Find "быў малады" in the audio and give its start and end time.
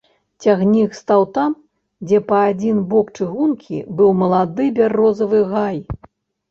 4.01-4.65